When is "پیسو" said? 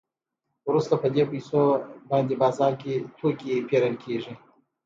1.31-1.61